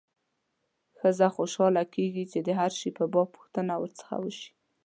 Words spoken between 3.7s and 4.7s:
ورڅخه وشي.